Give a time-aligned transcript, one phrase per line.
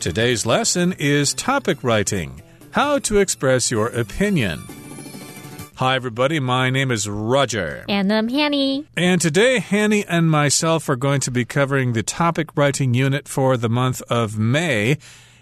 [0.00, 4.62] Today's lesson is topic writing how to express your opinion.
[5.74, 6.40] Hi, everybody.
[6.40, 7.84] My name is Roger.
[7.86, 8.86] And I'm Hanny.
[8.96, 13.58] And today, Hanny and myself are going to be covering the topic writing unit for
[13.58, 14.96] the month of May.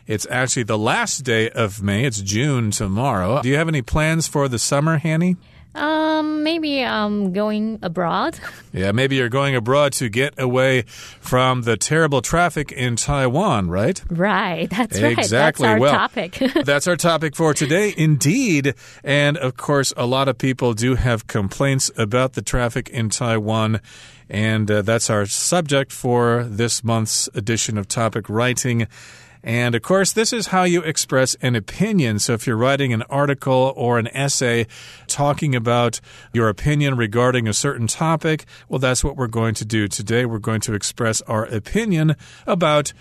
[0.09, 2.05] It's actually the last day of May.
[2.05, 3.41] It's June tomorrow.
[3.41, 5.37] Do you have any plans for the summer, Hanny?
[5.79, 8.39] Um, maybe I'm going abroad.
[8.71, 14.01] Yeah, maybe you're going abroad to get away from the terrible traffic in Taiwan, right?
[14.11, 15.19] Right, that's right.
[15.19, 15.65] Exactly.
[15.65, 16.39] That's our well, topic.
[16.65, 18.75] that's our topic for today, indeed.
[19.03, 23.81] And of course, a lot of people do have complaints about the traffic in Taiwan.
[24.29, 28.87] And uh, that's our subject for this month's edition of Topic Writing.
[29.43, 32.19] And of course, this is how you express an opinion.
[32.19, 34.67] So if you're writing an article or an essay
[35.07, 36.01] talking about
[36.33, 40.27] your opinion regarding a certain topic, well, that's what we're going to do today.
[40.27, 42.17] We're going to express our opinion
[42.47, 42.93] about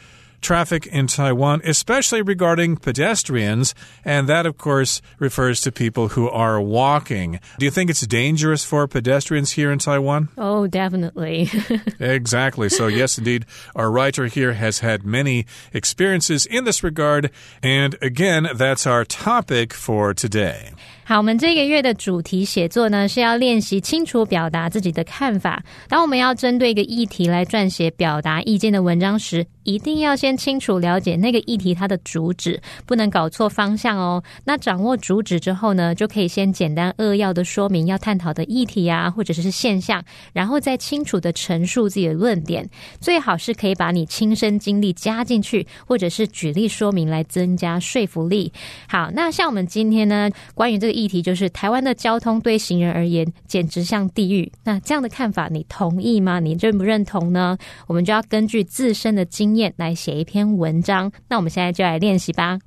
[0.42, 3.74] traffic in Taiwan, especially regarding pedestrians.
[4.06, 7.40] And that, of course, refers to people who are walking.
[7.60, 10.30] Do you think it's dangerous for pedestrians here in Taiwan?
[10.38, 11.50] Oh, definitely.
[12.00, 12.70] exactly.
[12.70, 17.32] So, yes, indeed, our writer here has had many experiences in this regard.
[17.62, 20.72] And again, that's our topic for today.
[21.10, 25.64] 好，我们这个月的主题写作呢，是要练习清楚表达自己的看法。
[25.88, 34.22] 当我们要针对一个议题来撰写表达意见的文章时，一定要先清楚了解那个议题它的主旨，不能搞错方向哦。
[34.44, 42.70] 那掌握主旨之后呢，就可以先简单扼要的说明要探讨的议题啊，或者是现象，然后再清楚的陈述自己的论点。
[43.00, 48.52] 最好是可以把你亲身经历加进去，或者是举例说明来增加说服力。
[48.90, 50.97] 好，那像我们今天呢，关于这个。
[50.98, 54.52] 议题就是台湾的交通对行人而言简直像地狱。
[54.64, 56.40] 那这样的看法，你同意吗？
[56.40, 57.56] 你认不认同呢？
[57.86, 61.12] 我们就要根据自身的经验来写一篇文章。
[61.30, 62.58] 那我们现在就来练习吧。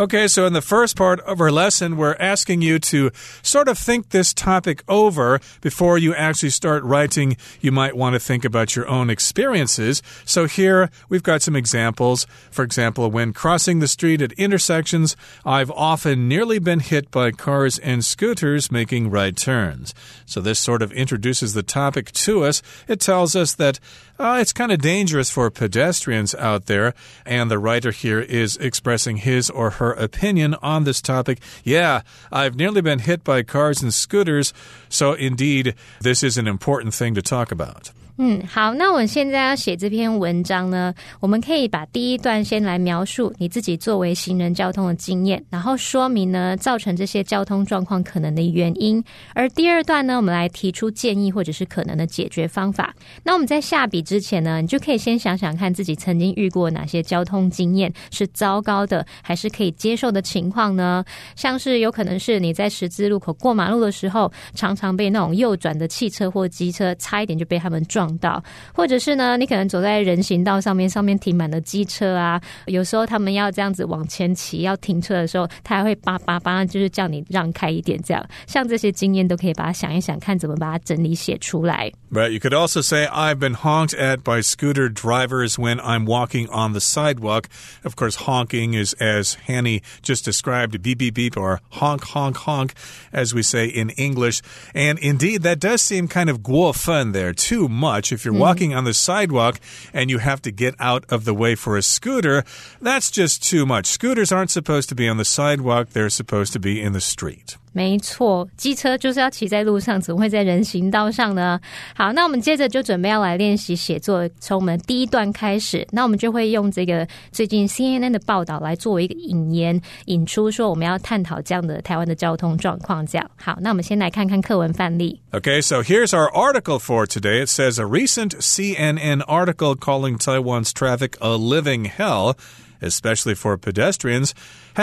[0.00, 3.10] Okay, so in the first part of our lesson, we're asking you to
[3.42, 7.36] sort of think this topic over before you actually start writing.
[7.60, 10.02] You might want to think about your own experiences.
[10.24, 12.26] So here we've got some examples.
[12.50, 17.78] For example, when crossing the street at intersections, I've often nearly been hit by cars
[17.78, 19.92] and scooters making right turns.
[20.24, 22.62] So this sort of introduces the topic to us.
[22.88, 23.78] It tells us that
[24.20, 26.94] uh, it's kind of dangerous for pedestrians out there.
[27.24, 31.40] And the writer here is expressing his or her opinion on this topic.
[31.64, 34.52] Yeah, I've nearly been hit by cars and scooters.
[34.90, 37.90] So, indeed, this is an important thing to talk about.
[38.18, 49.02] 嗯，好，那我现在要写这篇文章呢，我们可以把第一段先来描述你自己作为行人交通的经验，然后说明呢造成这些交通状况可能的原因，
[49.34, 52.94] 而第二段呢，我们来提出建议或者是可能的解决方法。
[53.22, 61.02] 那我们在下笔之前呢，你就可以先想想看自己曾经遇过哪些交通经验是糟糕的，还是可以接受的情况呢？
[61.36, 67.99] 像是有可能是你在十字路口过马路的时候，常常被那种右转的汽车或机车差一点就被他们撞。
[68.19, 68.43] 道，
[68.73, 72.39] 或者是呢，你可能走在人行道上面，上面停满了机车啊。
[72.65, 78.01] 有时候他们要这样子往前骑，要停车的时候，他还会叭叭叭，就是叫你让开一点。
[78.03, 81.91] 这样，像这些经验都可以把它想一想，看怎么把它整理写出来。
[82.11, 82.29] Right.
[82.29, 86.73] You could also say, I've been honked at by scooter drivers when I'm walking on
[86.73, 87.45] the sidewalk.
[87.83, 92.73] Of course, honking is, as Hanny just described, beep, beep, beep, or honk, honk, honk,
[93.11, 94.41] as we say in English.
[94.73, 97.88] And indeed, that does seem kind of guo fun there, too much.
[98.12, 98.38] If you're mm.
[98.38, 99.60] walking on the sidewalk
[99.92, 102.44] and you have to get out of the way for a scooter,
[102.80, 103.86] that's just too much.
[103.86, 107.56] Scooters aren't supposed to be on the sidewalk, they're supposed to be in the street.
[107.72, 111.60] 没错，机车就是要骑在路上，怎么会在人行道上呢？
[111.94, 115.86] 好，那我们接着就准备要来练习写作，从我们第一段开始。
[115.92, 123.06] 那我们就会用这个最近 CNN 的报道来作为一个引言，引出说我们要探讨这样的台湾的交通状况。
[123.06, 125.20] 这样好，那我们先来看看课文范例。
[125.32, 127.44] Okay, so here's our article for today.
[127.44, 132.34] It says a recent CNN article calling Taiwan's traffic a living hell.
[132.82, 134.34] especially for pedestrians,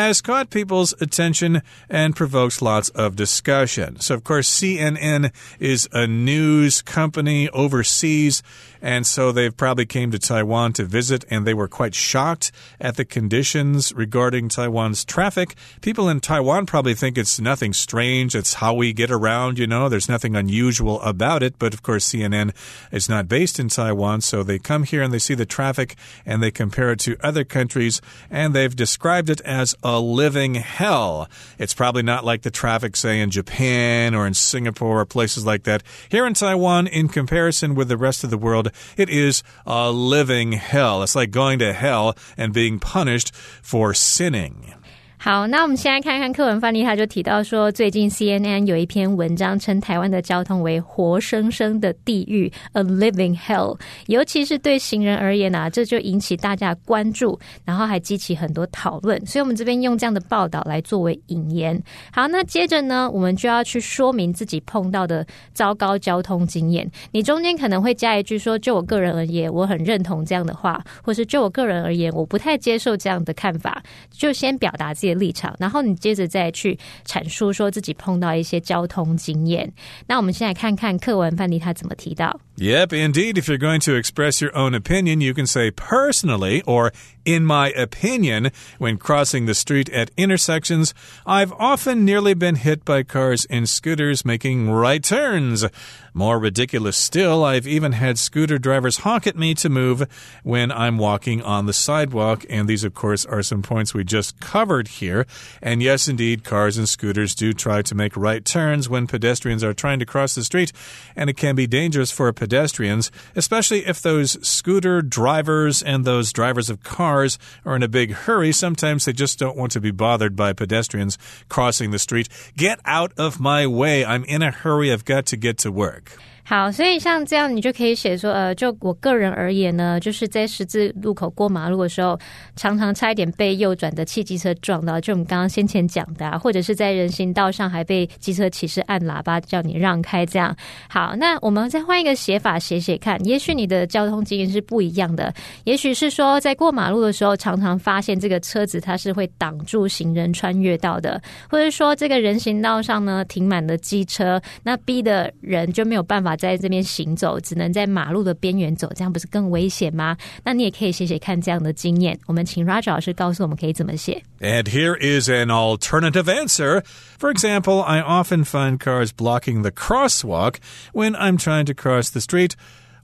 [0.06, 4.00] has caught people's attention and provokes lots of discussion.
[4.00, 8.44] So, of course, CNN is a news company overseas,
[8.82, 12.96] and so they've probably came to Taiwan to visit, and they were quite shocked at
[12.96, 15.56] the conditions regarding Taiwan's traffic.
[15.82, 18.36] People in Taiwan probably think it's nothing strange.
[18.36, 21.58] It's how we get around, you know, there's nothing unusual about it.
[21.58, 22.54] But of course, CNN
[22.92, 25.96] is not based in Taiwan, so they come here and they see the traffic
[26.26, 31.30] and they compare it to other countries, and they've described it as a living hell.
[31.58, 35.64] It's probably not like the traffic, say, in Japan or in Singapore or places like
[35.64, 35.82] that.
[36.10, 40.52] Here in Taiwan, in comparison with the rest of the world, it is a living
[40.52, 41.04] hell.
[41.04, 44.74] It's like going to hell and being punished for sinning.
[45.20, 53.76] 好，那我们现在看看课文范例，他就提到说，最近 CNN 有一篇文章称台湾的交通为活生生的地狱 （a living hell），
[54.06, 59.20] 尤其是对行人而言啊，这就引起大家关注，然后还激起很多讨论。
[59.26, 61.82] 所以，我们这边用这样的报道来作为引言。
[62.12, 66.90] 好，那接着呢，我们就要去说明自己碰到的糟糕交通经验。
[67.12, 73.82] 你中间可能会加一句说：“就我个人而言，我很认同这样的话，或是就我个人而言，我不太接受这样的看法。”
[74.16, 75.07] 就先表达自己。
[75.07, 79.71] 立场，然后你接着再去阐述说自己碰到一些交通经验。
[80.07, 82.41] 那我们先来看看课文范例他怎么提到。
[82.57, 83.35] Yep, indeed.
[83.35, 86.93] If you're going to express your own opinion, you can say personally or
[87.28, 90.94] in my opinion when crossing the street at intersections.
[91.26, 95.66] I've often nearly been hit by cars and scooters making right turns.
[96.14, 100.08] More ridiculous still, I've even had scooter drivers honk at me to move
[100.42, 102.46] when I'm walking on the sidewalk.
[102.50, 105.28] And these, of course, are some points we just covered here.
[105.62, 109.74] And yes, indeed, cars and scooters do try to make right turns when pedestrians are
[109.74, 110.72] trying to cross the street.
[111.16, 116.70] And it can be dangerous for pedestrians, especially if those scooter drivers and those drivers
[116.70, 118.52] of cars are in a big hurry.
[118.52, 121.18] Sometimes they just don't want to be bothered by pedestrians
[121.50, 122.30] crossing the street.
[122.56, 124.06] Get out of my way.
[124.06, 124.92] I'm in a hurry.
[124.92, 126.18] I've got to get to work.
[126.50, 132.18] 好，所以像这样，你就可以写说，呃，就我个人而言呢，就是在十字路口过马路的时候，
[132.56, 140.56] 常常差一点被右转的汽机车撞到，就我们刚刚先前讲的，啊，或者是在人行道上还被机车骑士按喇叭叫你让开，这样。
[140.88, 145.34] 好，那我们再换一个写法写写看，也许你的交通经验是不一样的，
[145.66, 156.37] 也许是说在过马路的时候，常常发现这个车子它是会挡住行人穿越道的，或者说这个人行道上呢停满了机车，那逼的人就没有办法。
[156.37, 160.17] 在这边行走，只能在马路的边缘走，这样不是更危险吗？
[160.45, 162.19] 那你也可以写写看这样的经验。
[162.27, 164.23] 我们请 Roger 老师告诉我们可以怎么写。
[164.41, 166.83] And here is an alternative answer.
[167.19, 170.57] For example, I often find cars blocking the crosswalk
[170.93, 172.55] when I'm trying to cross the street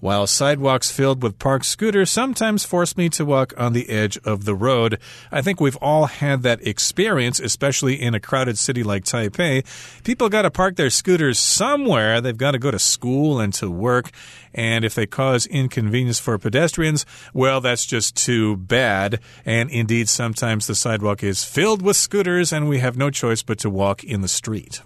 [0.04, 4.44] while sidewalks filled with parked scooters sometimes force me to walk on the edge of
[4.44, 5.00] the road.
[5.32, 9.64] I think we've all had that experience, especially in a crowded city like Taipei.
[10.04, 12.20] People got to park their scooters somewhere.
[12.20, 14.12] They've got to go to school and to work.
[14.54, 19.22] And if they cause inconvenience for pedestrians, well, that's just too bad.
[19.46, 23.58] And indeed, sometimes the sidewalk is filled with scooters and we have no choice but
[23.60, 24.82] to walk in the street.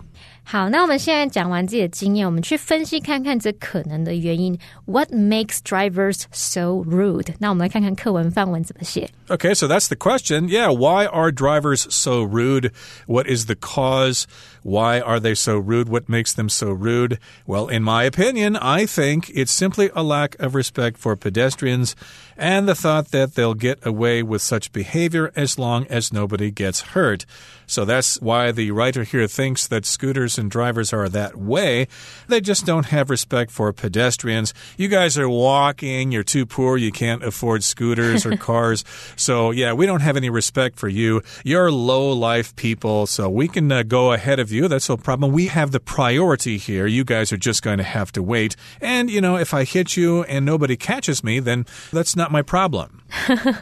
[0.46, 4.58] 好，那我们现在讲完自己的经验，我们去分析看看这可能的原因。
[4.86, 7.34] What makes drivers so rude？
[7.38, 9.08] 那我们来看看课文范文怎么写。
[9.28, 10.48] Okay, so that's the question.
[10.48, 12.72] Yeah, why are drivers so rude?
[13.06, 14.24] What is the cause?
[14.64, 15.88] Why are they so rude?
[15.88, 17.18] What makes them so rude?
[17.46, 21.94] Well, in my opinion, I think it's simply a lack of respect for pedestrians
[22.37, 26.81] and the thought that they'll get away with such behavior as long as nobody gets
[26.81, 27.25] hurt.
[27.69, 31.87] So that's why the writer here thinks that scooters and drivers are that way.
[32.29, 34.53] They just don't have respect for pedestrians.
[34.77, 38.85] You guys are walking, you're too poor, you can't afford scooters or cars.
[39.17, 41.21] So, yeah, we don't have any respect for you.
[41.43, 44.69] You're low life people, so we can uh, go ahead of you.
[44.69, 45.33] That's no problem.
[45.33, 46.87] We have the priority here.
[46.87, 48.55] You guys are just going to have to wait.
[48.79, 52.43] And, you know, if I hit you and nobody catches me, then that's not my
[52.43, 52.87] problem.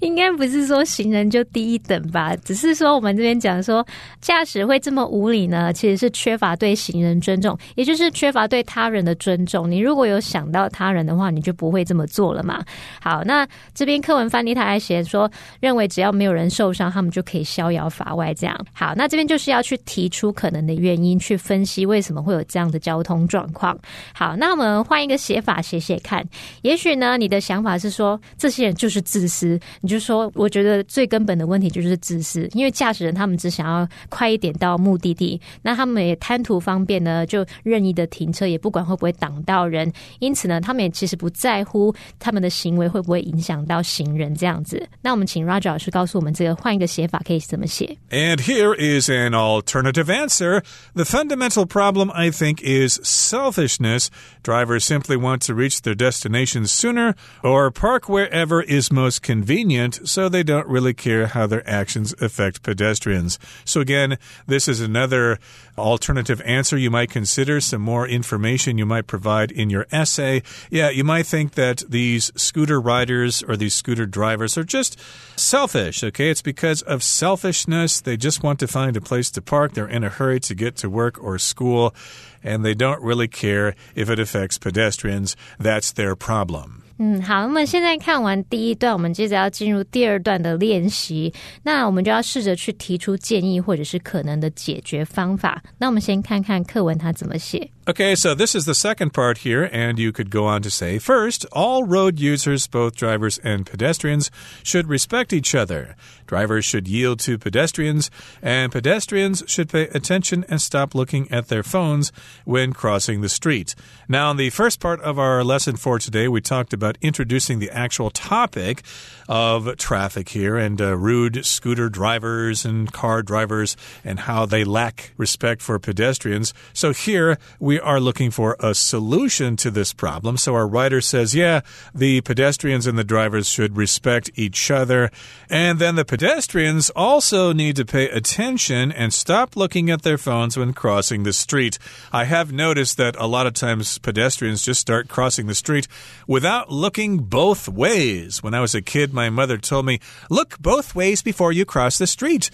[0.00, 3.86] 应该不是说行人就低一等吧，只是说我们这边讲说
[4.20, 9.70] 驾驶会这么无理呢，其实是缺乏对行人尊重，也就是缺乏对他人的尊重。
[9.70, 12.64] 你如果有想到他人的话，你就不会这么做了嘛。
[13.00, 15.30] 好，那这边课文翻译他还写说，
[15.60, 18.32] 认为只要没有人受伤，他们就可以逍遥法外。
[18.34, 23.78] 这样好，那这边就是要去提出可能的原因，去分析为什么会有这样的交通状况。
[24.14, 26.26] 好，那我们换一个写法写写看，
[26.62, 29.89] 也许呢，你的想法是说这些人就是自私，你。
[29.89, 44.87] 就说，我觉得最根本的问题就是自私，因为驾驶人他们只想要快一点到目的地，那他们也贪图方便呢，就任意的停车，也不管会不会挡到人，因此呢，他们也其实不在乎他们的行为会不会影响到行人这样子。
[45.01, 47.97] 那我们请 Roger 老师告诉我们，这个换一个写法可以怎么写？
[48.11, 50.63] And here is an alternative answer.
[50.93, 54.09] The fundamental problem, I think, is selfishness.
[54.43, 60.28] Drivers simply want to reach their destination sooner or park wherever is most convenient so
[60.28, 63.38] they don't really care how their actions affect pedestrians.
[63.64, 65.38] So, again, this is another
[65.76, 70.42] alternative answer you might consider, some more information you might provide in your essay.
[70.70, 74.98] Yeah, you might think that these scooter riders or these scooter drivers are just
[75.36, 76.30] selfish, okay?
[76.30, 78.00] It's because of selfishness.
[78.00, 79.72] They just want to find a place to park.
[79.72, 81.94] They're in a hurry to get to work or school,
[82.42, 85.36] and they don't really care if it affects pedestrians.
[85.58, 86.81] That's their problem.
[86.98, 91.32] 嗯，好，那么现在看完第一段，我们接着要进入第二段的练习。
[91.62, 95.62] 那我们就要试着去提出建议或者是可能的解决方法。
[95.78, 97.68] 那我们先看看课文它怎么写。
[97.88, 101.44] Okay, so this is the second part here, and you could go on to say first,
[101.50, 104.30] all road users, both drivers and pedestrians,
[104.62, 105.96] should respect each other.
[106.28, 108.08] Drivers should yield to pedestrians,
[108.40, 112.12] and pedestrians should pay attention and stop looking at their phones
[112.44, 113.74] when crossing the street.
[114.08, 117.70] Now, in the first part of our lesson for today, we talked about introducing the
[117.70, 118.84] actual topic
[119.28, 125.12] of traffic here and uh, rude scooter drivers and car drivers and how they lack
[125.16, 126.54] respect for pedestrians.
[126.72, 127.38] So here
[127.72, 130.36] we are looking for a solution to this problem.
[130.36, 131.62] So our writer says, yeah,
[131.94, 135.10] the pedestrians and the drivers should respect each other.
[135.48, 140.58] And then the pedestrians also need to pay attention and stop looking at their phones
[140.58, 141.78] when crossing the street.
[142.12, 145.88] I have noticed that a lot of times pedestrians just start crossing the street
[146.26, 148.42] without looking both ways.
[148.42, 149.98] When I was a kid, my mother told me,
[150.28, 152.50] look both ways before you cross the street.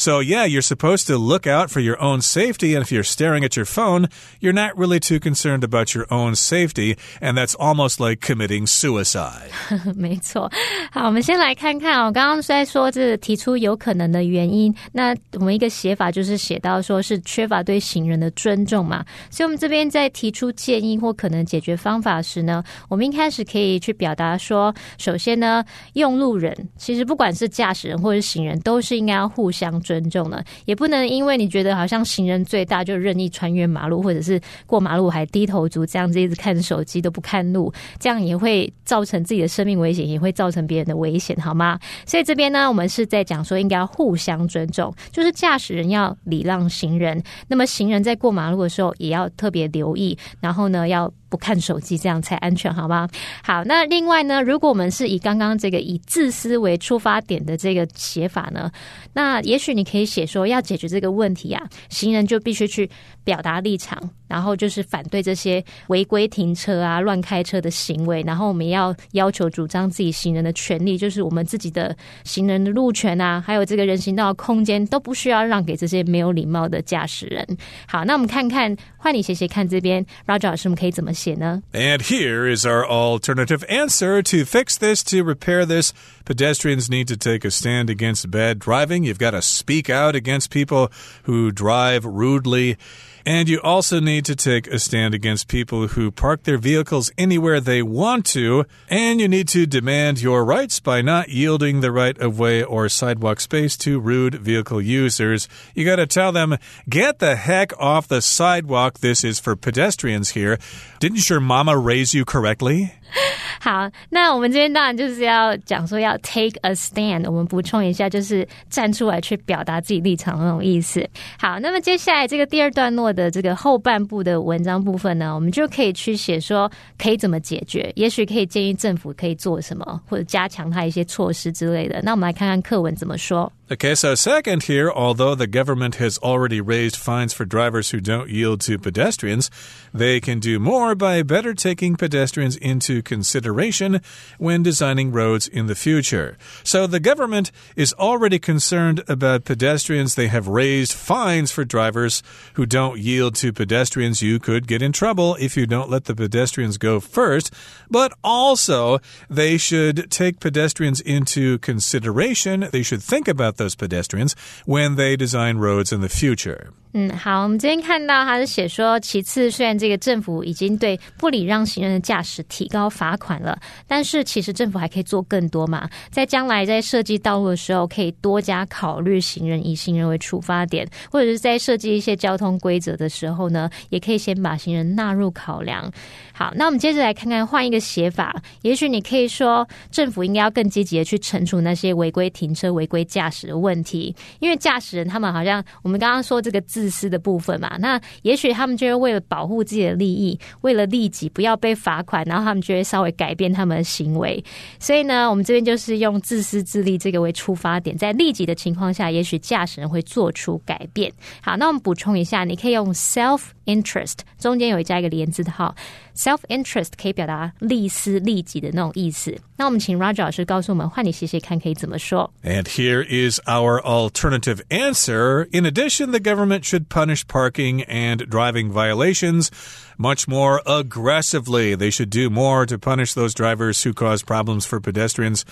[0.00, 2.74] So, yeah, you're supposed to look out for your own safety.
[2.74, 4.08] And if you're staring at your phone,
[4.40, 6.98] you're not really too concerned about your own safety.
[7.18, 9.52] And that's almost like committing suicide.
[9.96, 10.52] 没错，
[10.92, 12.12] 好，我们先来看看哦。
[12.12, 19.02] 刚刚在说这提出有可能的原因，那我们一个写法就是写到说是缺乏对行人的尊重嘛。
[19.30, 29.80] 所以，我们这边在提出建议或可能解决方法时呢，我们一开始可以去表达说，首先呢，用路人其实不管是驾驶人或者行人，都是应该要互相。
[29.86, 41.77] 尊 尊重呢，也不能因为你觉得好像行人最大就任意穿越马路，或者是过马路还低头族这样子一直看手机都不看路，这样也会造成自己的生命危险，也会造成别人的危险，好吗？
[42.05, 51.11] 所以这边呢，我们是在讲说应该要互相尊重，就是驾驶人要礼让行人，那么行人在过马路的时候也要特别留意，然后呢要。
[51.31, 53.07] 不看手机，这样才安全，好吗？
[53.41, 58.69] 好，那另外呢，如果我们是以刚刚这个以自私为出发点的这个写法呢，
[59.13, 62.89] 那也许你可以写说，要解决这个问题啊，行人就必须去
[63.23, 63.97] 表达立场，
[64.30, 77.44] 然后就是反对这些违规停车啊、乱开车的行为，然后我们要要求主张自己行人的权利，就是我们自己的行人的路权啊，还有这个人行道的空间都不需要让给这些没有礼貌的驾驶人。
[77.88, 81.12] 好，那我们看看，换你写写看，这边 Roger 老师我们可以怎么？
[81.16, 85.94] And here is our alternative answer to fix this, to repair this.
[86.26, 89.02] Pedestrians need to take a stand against bad driving.
[89.04, 90.90] You've got to speak out against people
[91.24, 92.76] who drive rudely.
[93.25, 97.59] And you also need to take a stand against people who park their vehicles anywhere
[97.59, 98.65] they want to.
[98.89, 102.89] And you need to demand your rights by not yielding the right of way or
[102.89, 105.47] sidewalk space to rude vehicle users.
[105.75, 106.57] You got to tell them,
[106.89, 108.99] get the heck off the sidewalk.
[108.99, 110.57] This is for pedestrians here.
[110.99, 112.93] Didn't your mama raise you correctly?
[113.59, 117.25] 好，那我们这边当然就是要讲说要 take a stand。
[117.25, 121.07] 我们补充一下，就是站出来去表达自己立场那种意思。
[121.37, 132.01] 好，那么接下来这个第二段落的这个后半部的文章部分呢，我们就可以去写说可以怎么解决，也许可以建议政府可以做什么，或者加强它一些措施之类的。
[132.03, 133.51] 那我们来看看课文怎么说。
[133.71, 138.59] Okay, so second here, although the government has already raised fines for drivers who don't yield
[138.59, 139.49] to pedestrians,
[139.93, 144.01] they can do more by better taking pedestrians into consideration
[144.37, 146.37] when designing roads in the future.
[146.65, 150.15] So the government is already concerned about pedestrians.
[150.15, 152.21] They have raised fines for drivers
[152.55, 154.21] who don't yield to pedestrians.
[154.21, 157.53] You could get in trouble if you don't let the pedestrians go first.
[157.89, 158.99] But also,
[159.29, 162.67] they should take pedestrians into consideration.
[162.73, 166.73] They should think about those pedestrians when they design roads in the future.
[166.93, 173.57] 嗯，好，我们今天看到他是写说，其次，虽然这个政府已经对不礼让行人的驾驶提高罚款了，
[173.87, 175.89] 但是其实政府还可以做更多嘛。
[176.09, 185.89] 在将来在设计道路的时候，可以多加考虑行人，以行人为出发点，或者是在设计一些交通规则的时候呢，也可以先把行人纳入考量。
[186.33, 196.80] 好，那我们接着来看看换一个写法，也许你可以说，政府应该要更积极的去惩处那些违规停车、违规驾驶的问题，因为驾驶人他们好像我们刚刚说这个字。
[196.81, 197.77] 自私的部分嘛。
[197.77, 204.43] 那也许他们就会为了保护自己的利益，为了利己不要被罚款，然后他们就会稍微改变他们的行为。
[204.79, 211.11] 所以呢，我们这边就是用自私自利这个为出发点，在利己的情况下，也许驾驶人会做出改变。
[211.41, 215.75] 好，那我们补充一下，你可以用 self interest 中间有加一个连字号
[216.15, 219.37] ，self interest 可以表达利私利己的那种意思。
[219.60, 222.32] 那我们请 Roger 老师告诉我们，换你写写看可以怎么说。
[222.42, 225.46] And here is our alternative answer.
[225.52, 229.48] In addition, the government should punish parking and driving violations
[229.96, 231.74] much more aggressively.
[231.74, 235.44] They should do more to punish those drivers who cause problems for pedestrians.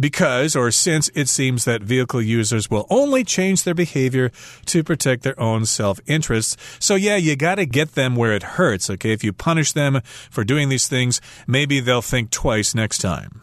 [0.00, 4.30] Because, or since it seems that vehicle users will only change their behavior
[4.66, 6.56] to protect their own self interests.
[6.80, 9.12] So, yeah, you got to get them where it hurts, okay?
[9.12, 13.42] If you punish them for doing these things, maybe they'll think twice next time.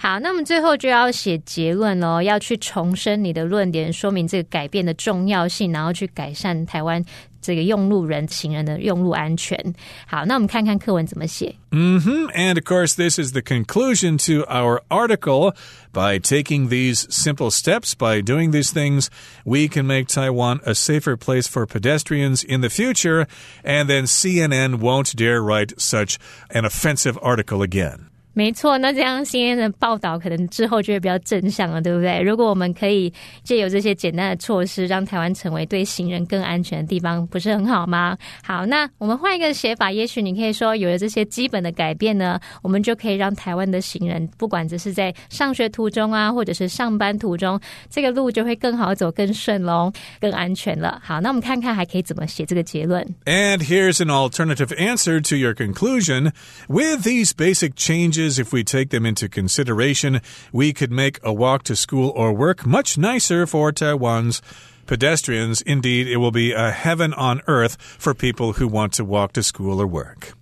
[0.00, 7.04] 好，那么最后就要写结论喽，要去重申你的论点，说明这个改变的重要性，然后去改善台湾
[7.42, 9.58] 这个用路人、行人的用路安全。
[10.06, 11.54] 好，那我们看看课文怎么写。
[11.70, 15.54] hmm And of course, this is the conclusion to our article.
[15.92, 19.08] By taking these simple steps, by doing these things,
[19.44, 23.26] we can make Taiwan a safer place for pedestrians in the future,
[23.64, 26.18] and then CNN won't dare write such
[26.50, 28.10] an offensive article again.
[28.33, 32.19] 没错，那这样新鲜的报道可能之后就会比较正向了，对不对？
[32.19, 33.13] 如果我们可以
[33.43, 38.17] 借由这些简单的措施，让台湾成为对行人更安全的地方，不是很好吗？
[38.43, 47.59] 好，那我们换一个写法，也许你可以说，有了这些基本的改变呢，我们就可以让台湾的行人，不管只是在上学途中啊，或者是上班途中，
[47.89, 50.99] 这个路就会更好走、更顺喽，更安全了。
[51.03, 53.03] 好，那我们看看还可以怎么写这个结论。
[53.25, 56.31] And here's an alternative answer to your conclusion.
[56.67, 61.63] With these basic changes, if we take them into consideration, we could make a walk
[61.63, 64.41] to school or work much nicer for Taiwan's
[64.85, 65.61] pedestrians.
[65.61, 69.43] Indeed, it will be a heaven on earth for people who want to walk to
[69.43, 70.33] school or work.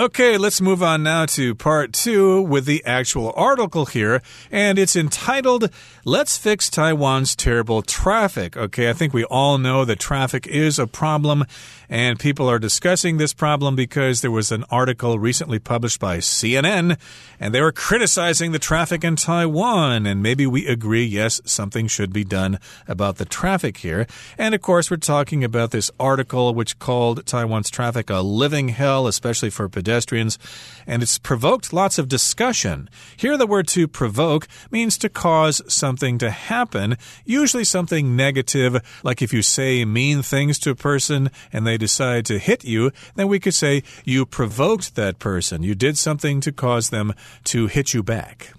[0.00, 4.22] Okay, let's move on now to part two with the actual article here.
[4.48, 5.70] And it's entitled,
[6.08, 8.56] Let's Fix Taiwan's Terrible Traffic.
[8.56, 11.44] Okay, I think we all know that traffic is a problem,
[11.90, 16.96] and people are discussing this problem because there was an article recently published by CNN,
[17.38, 20.06] and they were criticizing the traffic in Taiwan.
[20.06, 24.06] And maybe we agree, yes, something should be done about the traffic here.
[24.38, 29.06] And of course, we're talking about this article which called Taiwan's traffic a living hell,
[29.06, 30.38] especially for pedestrians,
[30.86, 32.88] and it's provoked lots of discussion.
[33.14, 39.20] Here, the word to provoke means to cause something to happen, usually something negative, like
[39.20, 43.28] if you say mean things to a person and they decide to hit you, then
[43.28, 45.62] we could say you provoked that person.
[45.62, 48.52] You did something to cause them to hit you back.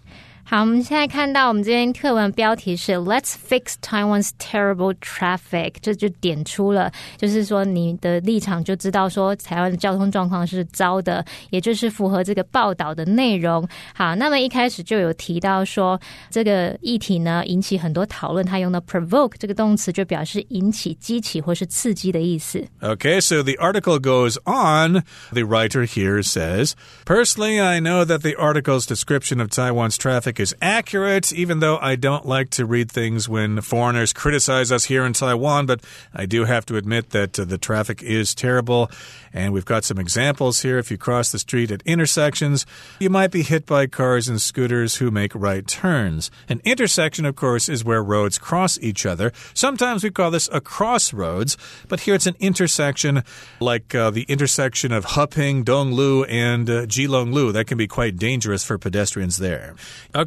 [0.48, 13.66] 好，我们现在看到我们这篇课文标题是 "Let's fix Taiwan's terrible traffic"，这就点出了，就是说你的立场就知道说台湾的交通状况是糟的，也就是符合这个报道的内容。
[13.94, 15.98] 好，那么一开始就有提到说
[16.30, 22.62] 这个议题呢引起很多讨论，它用的 provoke 这个动词就表示引起、激起或是刺激的意思。
[22.82, 25.04] Okay, so the article goes on.
[25.32, 26.74] The writer here says,
[27.06, 31.97] Personally, I know that the article's description of Taiwan's traffic Is accurate, even though I
[31.97, 35.81] don't like to read things when foreigners criticize us here in Taiwan, but
[36.13, 38.89] I do have to admit that uh, the traffic is terrible.
[39.33, 40.79] And we've got some examples here.
[40.79, 42.65] If you cross the street at intersections,
[42.99, 46.31] you might be hit by cars and scooters who make right turns.
[46.47, 49.31] An intersection, of course, is where roads cross each other.
[49.53, 51.57] Sometimes we call this a crossroads,
[51.89, 53.23] but here it's an intersection
[53.59, 57.53] like uh, the intersection of Heping, Donglu, and uh, Jilonglu.
[57.53, 59.75] That can be quite dangerous for pedestrians there.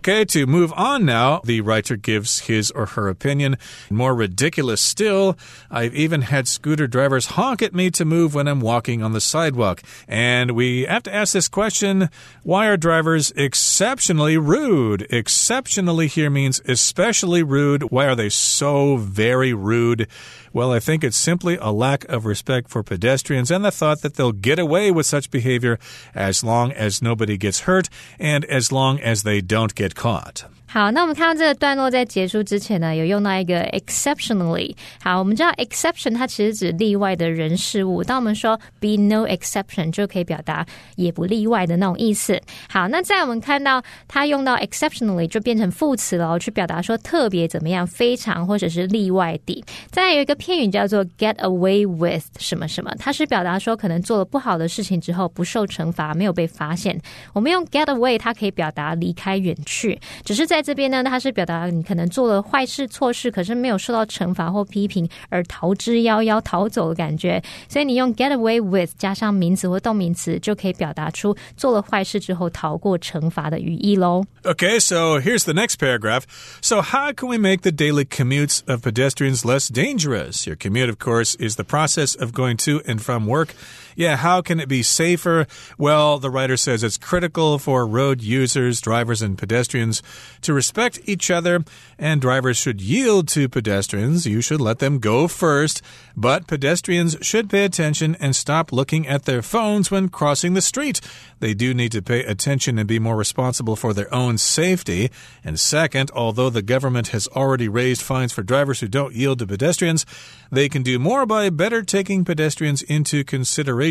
[0.03, 3.57] Okay, to move on now, the writer gives his or her opinion.
[3.89, 5.39] More ridiculous still,
[5.71, 9.21] I've even had scooter drivers honk at me to move when I'm walking on the
[9.21, 9.81] sidewalk.
[10.09, 12.11] And we have to ask this question
[12.43, 15.07] why are drivers exceptionally rude?
[15.09, 17.85] Exceptionally here means especially rude.
[17.93, 20.09] Why are they so very rude?
[20.54, 24.16] Well, I think it's simply a lack of respect for pedestrians and the thought that
[24.16, 25.78] they'll get away with such behavior
[26.16, 27.88] as long as nobody gets hurt
[28.20, 30.46] and as long as they don't get caught.
[30.70, 34.76] 好，那我们看到这个段落在结束之前呢，有用到一个 exceptionally。
[35.02, 40.66] 好，我们知道 exception 它其实指例外的人事物，当我们说 be no exception 就可以表达
[40.98, 42.40] 也不例外的那种意思。
[42.70, 49.64] 好，那在我们看到它用到 exceptionally 就变成副词了，去表达说特别怎么样、非常或者是例外的。
[49.90, 57.00] 再来有一个 片语叫做 get away with 什么什么，它是表达说可能做了不好的事情之后不受惩罚，没有被发现。
[57.32, 67.40] 我们用 get away，它可以表达离开、远去，只是在 在这边呢，它是表达你可能做了坏事、错事，可是没有受到惩罚或批评而逃之夭夭、逃走的感觉。
[67.70, 74.24] 所以你用 get away with 加上名词或动名词，就可以表达出做了坏事之后逃过惩罚的语义喽。
[74.42, 76.24] Okay, so here's the next paragraph.
[76.62, 80.31] So, how can we make the daily commutes of pedestrians less dangerous?
[80.47, 83.55] Your commute, of course, is the process of going to and from work.
[83.95, 85.47] Yeah, how can it be safer?
[85.77, 90.03] Well, the writer says it's critical for road users, drivers, and pedestrians
[90.41, 91.65] to respect each other,
[91.99, 94.27] and drivers should yield to pedestrians.
[94.27, 95.83] You should let them go first,
[96.17, 101.01] but pedestrians should pay attention and stop looking at their phones when crossing the street.
[101.41, 105.11] They do need to pay attention and be more responsible for their own safety.
[105.45, 109.47] And second, although the government has already raised fines for drivers who don't yield to
[109.47, 110.07] pedestrians,
[110.51, 113.82] they can do more by better taking pedestrians into consideration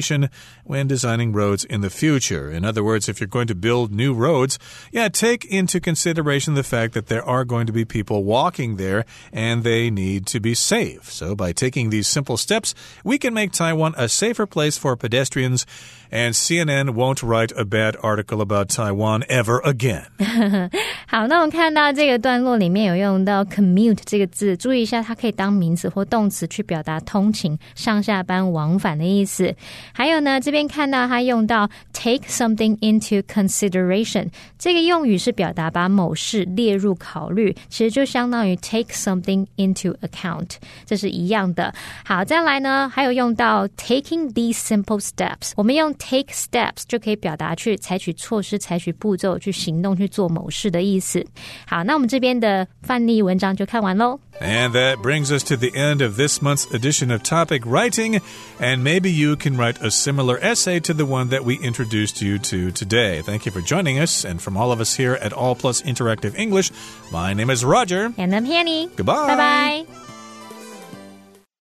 [0.64, 2.50] when designing roads in the future.
[2.50, 4.58] In other words, if you're going to build new roads,
[4.92, 9.04] yeah, take into consideration the fact that there are going to be people walking there
[9.32, 11.10] and they need to be safe.
[11.10, 15.66] So by taking these simple steps, we can make Taiwan a safer place for pedestrians
[16.10, 20.06] and CNN won't write a bad article about Taiwan ever again.
[21.08, 29.54] 好，那我们看到这个段落里面有用到 commute 这个字，注意一下，它可以当名词或动词去表达通勤、上下班、往返的意思。
[29.93, 40.49] 还有呢，这边看到它用到 take something into consideration 这个用语是表达把某事列入考虑，其实就相当于 take something into account，
[40.85, 41.73] 这是一样的。
[42.05, 51.25] 好，再来呢，还有用到 taking these simple steps，我们用 take steps 就可以表达去采取措施、采取步骤、去行动、去做某事的意思。
[51.65, 54.19] 好，那我们这边的范例文章就看完喽。
[54.39, 58.21] And that brings us to the end of this month's edition of Topic Writing.
[58.59, 62.39] And maybe you can write a similar essay to the one that we introduced you
[62.39, 63.21] to today.
[63.21, 64.23] Thank you for joining us.
[64.25, 66.71] And from all of us here at All Plus Interactive English,
[67.11, 68.13] my name is Roger.
[68.17, 68.89] And I'm Penny.
[68.95, 69.27] Goodbye.
[69.27, 70.10] Bye bye.